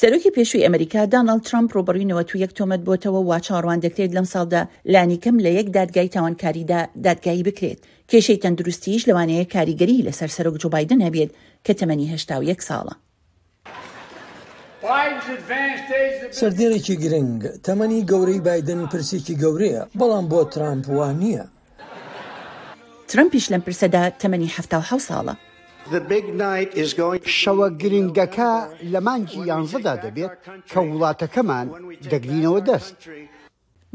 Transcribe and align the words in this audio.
سەرۆکی 0.00 0.34
پێشووی 0.36 0.64
ئەمریکا 0.66 1.00
داناڵ 1.12 1.38
ترامپ 1.48 1.68
ڕۆبڕینەوە 1.76 2.22
تو 2.28 2.34
یەک 2.44 2.52
تۆمەت 2.58 2.82
بۆتەوە 2.88 3.20
وا 3.28 3.38
چاڕوان 3.46 3.78
دەکرێت 3.86 4.12
لەم 4.16 4.26
ساڵدا 4.34 4.62
لانیکەم 4.94 5.36
لە 5.44 5.50
یەک 5.58 5.68
دادگای 5.76 6.08
تاوانکاریدا 6.14 6.80
دادگایی 7.06 7.42
بکرێت 7.48 7.80
کێشەی 8.10 8.38
تەندروستیش 8.44 9.02
لەوانەیە 9.08 9.44
کاریگەری 9.54 10.04
لەسەر 10.06 10.30
سەرۆک 10.36 10.56
جوبایدن 10.62 11.00
هەبێت 11.06 11.30
کە 11.66 11.72
تەمەنی 11.80 12.06
هشتا 12.12 12.34
و 12.40 12.48
یەک 12.52 12.60
ساڵە. 12.68 12.94
سەردێڕێکی 16.40 16.94
گرنگ 17.02 17.40
تەمەنی 17.66 18.00
گەورەی 18.10 18.40
بادن 18.46 18.80
پرسێکی 18.92 19.34
گەورەیە 19.42 19.82
بەڵام 19.98 20.26
بۆ 20.30 20.40
ترامپ 20.54 20.84
وان 20.98 21.14
نییە. 21.22 21.44
ترمپیش 23.10 23.44
لەم 23.52 23.62
پرسەدا 23.66 24.02
تەمەنی 24.22 24.48
ه 24.54 24.58
ساڵە 25.08 25.34
شەوە 27.42 27.66
گرنگەکە 27.82 28.52
لە 28.92 29.00
مانگی 29.06 29.40
یانزەدا 29.50 29.94
دەبێت 30.04 30.32
کە 30.70 30.78
وڵاتەکەمان 30.92 31.66
دەگرینەوە 32.12 32.60
دەست. 32.68 32.94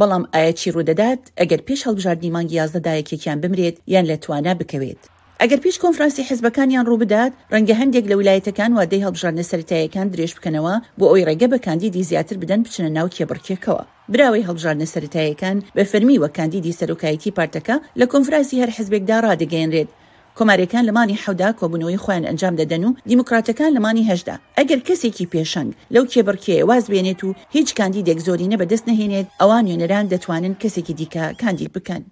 بەڵام 0.00 0.24
ئایا 0.34 0.52
چی 0.60 0.68
ڕوودەدات 0.74 1.20
ئەگەر 1.40 1.60
پێش 1.66 1.80
هەڵبژاردننی 1.86 2.34
مانگی 2.36 2.56
یازدەدایەکێکیان 2.60 3.38
بمرێت 3.42 3.76
یان 3.94 4.06
لەتوانە 4.10 4.52
بکەوێت. 4.60 5.02
ئەگەر 5.42 5.60
پێش 5.64 5.76
کۆنفرانسی 5.84 6.26
حزبەکانیان 6.30 6.86
ڕووبدات 6.90 7.32
ڕەنگە 7.52 7.74
هەندێک 7.80 8.04
لە 8.10 8.14
ویلایەتەکان 8.18 8.70
وادەی 8.78 9.04
هەڵبژاردنە 9.04 9.44
سەتاییەکان 9.50 10.06
درێژ 10.12 10.32
بکەنەوە 10.36 10.74
بۆ 10.98 11.04
ئەوی 11.10 11.26
ڕێگە 11.28 11.48
بە 11.52 11.58
کاندیدی 11.66 12.06
زیاتر 12.10 12.36
بدەن 12.42 12.60
بچنە 12.64 12.90
ناو 12.96 13.08
کێبڕکێکەوە 13.16 13.82
براوەی 14.12 14.46
هەڵبژاردنە 14.48 14.86
سەتاییەکان 14.94 15.56
بە 15.76 15.82
فەرمی 15.90 16.20
وە 16.22 16.28
کاندیدی 16.36 16.76
سەرۆکایەتی 16.80 17.34
پارتەکە 17.38 17.76
لە 18.00 18.04
کۆنفرانسی 18.12 18.60
هەر 18.62 18.70
حزبێکدا 18.76 19.16
ڕدەگەێنرێت 19.26 19.90
کۆمارەکان 20.38 20.84
لەمانی 20.88 21.20
حەودا 21.22 21.48
کۆبوونەوەی 21.60 22.02
خۆیان 22.04 22.24
ئەنجام 22.28 22.54
دەدەن 22.60 22.82
و 22.86 22.90
دیموکراتەکان 23.10 23.70
لەمانی 23.76 24.08
هەشدا 24.10 24.34
ئەگەر 24.58 24.80
کەسێکی 24.88 25.30
پێشنگ 25.32 25.70
لەو 25.94 26.04
کێبڕکێ 26.12 26.56
واز 26.68 26.84
بێنێت 26.92 27.20
و 27.24 27.28
هیچ 27.56 27.68
کاندی 27.78 28.04
دێکزۆری 28.08 28.50
نە 28.52 28.56
بەدەست 28.60 28.84
نهێنێت 28.90 29.26
ئەوان 29.40 29.62
نوێنەران 29.66 30.06
دەتوانن 30.12 30.54
کەسێکی 30.62 30.94
دیکە 31.00 31.24
کاندی 31.40 31.68
بکەن. 31.76 32.04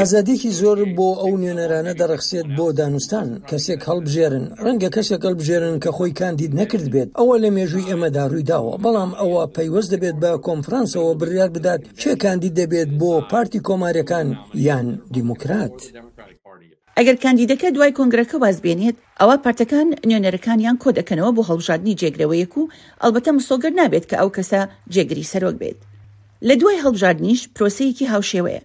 ئازادێکی 0.00 0.50
زۆر 0.60 0.78
بۆ 0.96 1.08
ئەو 1.22 1.32
نوێنەرانە 1.42 1.92
دەڕخسێت 2.00 2.46
بۆ 2.56 2.66
دانوستان 2.80 3.28
کەسێک 3.50 3.80
هەڵبژێرن 3.88 4.44
ڕەنگە 4.64 4.88
کەسێک 4.96 5.22
هەڵبژێرن 5.26 5.76
کە 5.84 5.90
خۆی 5.96 6.12
کاندید 6.20 6.52
نەکرد 6.60 6.86
بێت 6.94 7.08
ئەوە 7.18 7.34
لە 7.44 7.48
مێژووی 7.56 7.88
ئەمەدا 7.90 8.24
ڕووی 8.30 8.44
داوە 8.50 8.74
بەڵام 8.84 9.10
ئەوە 9.20 9.42
پەیوەست 9.54 9.88
دەبێت 9.94 10.16
بە 10.22 10.30
کۆنفرانسەوە 10.46 11.12
بریار 11.20 11.50
بدات 11.56 11.80
کێ 12.00 12.12
کاندید 12.24 12.54
دەبێت 12.60 12.90
بۆ 13.00 13.10
پارتی 13.30 13.60
کۆمارەکان 13.66 14.28
یان 14.66 14.86
دیموکرات. 15.14 15.76
ئەگەر 16.98 17.16
کاندیدەکە 17.24 17.68
دوای 17.76 17.92
کۆنگرەکە 17.98 18.36
وازبێنێت 18.42 18.96
ئەوە 19.20 19.36
پارتەکان 19.44 19.88
نوێنەرەکانیان 20.08 20.76
کۆ 20.82 20.88
دەکەنەوە 20.98 21.30
بۆ 21.36 21.42
هەڵبژاردننی 21.48 21.98
جێگرەوەیەک 22.00 22.52
و 22.58 22.70
ئەلبەتە 23.02 23.30
مسۆگەر 23.36 23.72
نابێت 23.80 24.04
کە 24.10 24.16
ئەو 24.20 24.30
کەسە 24.36 24.60
جێگری 24.94 25.30
سەرۆک 25.32 25.56
بێت 25.62 25.78
لە 26.48 26.54
دوای 26.60 26.82
هەڵبژاردننیش 26.84 27.40
پرۆسەیەکی 27.54 28.10
هاوشێوەیە 28.12 28.62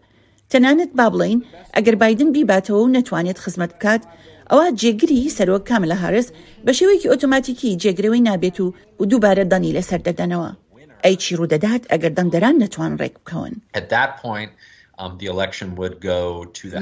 تەنانەت 0.51 0.91
با 0.99 1.07
بڵین 1.13 1.39
ئەگەر 1.75 1.95
بادن 2.01 2.29
بیباتەوە 2.35 2.79
و 2.83 2.93
نەتوانێت 2.97 3.37
خزمەت 3.43 3.71
بکات 3.77 4.03
ئەوە 4.51 4.65
جێگری 4.81 5.19
سەرۆک 5.37 5.63
کامە 5.69 5.87
لە 5.91 5.97
هارس 6.01 6.27
بە 6.65 6.71
شێوەیەکی 6.79 7.09
ئۆتۆماتیکی 7.11 7.77
جێگرەوەی 7.81 8.25
نابێت 8.27 8.57
و 8.65 8.73
و 8.99 9.03
دووبارە 9.09 9.43
دانی 9.51 9.75
لەسەر 9.77 9.99
دەدەنەوە 10.07 10.51
ئەیچی 11.03 11.37
ڕوودەدات 11.39 11.83
ئەگەر 11.91 12.11
دەنگدەران 12.17 12.55
نەتوان 12.63 12.93
ڕێک 12.99 13.13
بکەون. 13.21 13.53
Um, 15.05 15.11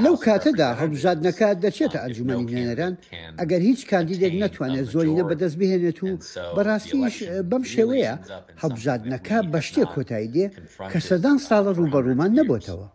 لەو 0.05 0.15
کاتەدا 0.27 0.67
هەڵبژاردنەکە 0.81 1.47
دەچێتە 1.63 1.97
um, 1.99 2.03
ئەنجومی 2.03 2.35
نوێنەران 2.45 2.93
ئەگەر 3.41 3.61
هیچ 3.69 3.81
کاندیدێک 3.91 4.33
uh, 4.33 4.41
ناتوانێت 4.43 4.85
زۆری 4.93 5.15
نە 5.19 5.23
بەدەست 5.29 5.55
بهێنێت 5.59 5.97
و 6.03 6.07
بەڕاستیش 6.55 7.15
بەم 7.49 7.63
شێوەیە 7.73 8.13
هەڵبژاردنەکە 8.61 9.37
بە 9.51 9.59
شتێک 9.67 9.87
کۆتایی 9.95 10.31
دێ 10.35 10.45
کە 10.91 10.99
سەدان 11.09 11.37
ساڵە 11.47 11.71
ڕوبەڕوومان 11.77 12.31
نەبووتەوە. 12.39 12.87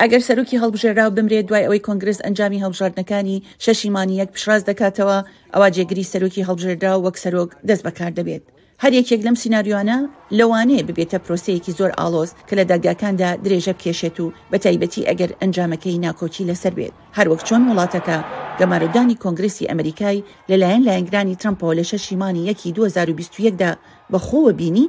ئەگەر 0.00 0.22
سەرروکی 0.28 0.60
هەڵبژێراو 0.62 1.10
بمرێت 1.16 1.46
دوای 1.48 1.64
ئەوەی 1.66 1.84
کۆنگرس 1.88 2.18
ئەنجامی 2.24 2.62
هەڵبژاردنەکانی 2.64 3.42
شەشیمانی 3.64 4.18
یەک 4.20 4.28
پیشڕاز 4.34 4.62
دەکاتەوە 4.70 5.18
ئەوا 5.54 5.68
جێگری 5.76 6.08
سەرۆکی 6.12 6.44
هەڵبژێرا 6.48 6.92
وەک 7.04 7.16
سەرۆک 7.24 7.50
دەست 7.68 7.82
بەکار 7.86 8.10
دەبێت. 8.18 8.44
هەر 8.82 8.92
یەکێک 9.00 9.20
لەم 9.26 9.36
سناریۆانە 9.42 9.98
لەوانەیە 10.38 10.84
ببێتە 10.88 11.18
پرۆسەیەکی 11.24 11.76
زۆر 11.78 11.90
ئالۆز 11.98 12.30
کە 12.48 12.54
لە 12.58 12.64
دەرگاکاندا 12.70 13.30
درێژە 13.44 13.74
بکێشێت 13.78 14.16
و 14.22 14.26
بە 14.50 14.56
تایبەتی 14.64 15.06
ئەگەر 15.08 15.30
ئەنجامەکەی 15.40 16.02
ناکۆچی 16.06 16.48
لەسەر 16.50 16.72
بێت 16.78 16.94
هەروەک 17.16 17.40
چۆن 17.48 17.62
وڵاتەکە 17.70 18.18
گەماردانی 18.60 19.20
کۆنگرسی 19.24 19.68
ئەمریکای 19.70 20.24
لەلایەن 20.50 20.84
لایەنگرانی 20.88 21.38
ترمپۆ 21.40 21.68
لە 21.78 21.84
شەشیمانی 21.90 22.46
یەکی 22.50 22.74
2021دا 22.78 23.70
بەخۆوە 24.12 24.52
بینی 24.60 24.86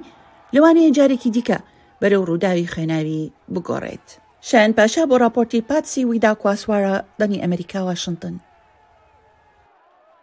لەوانەیە 0.55 0.95
جارێکی 0.97 1.33
دیکە 1.35 1.57
بەرەو 2.01 2.23
ڕووداوی 2.29 2.69
خوێناوی 2.73 3.31
بگۆڕێت. 3.53 4.07
شایان 4.47 4.71
پاشا 4.77 5.03
بۆ 5.09 5.15
راپۆرتی 5.23 5.65
پاتسی 5.69 6.01
ویدا 6.05 6.31
کواسوارە 6.41 6.95
دەنی 7.19 7.41
ئەمریکا 7.43 7.79
واشنگتن. 7.85 8.35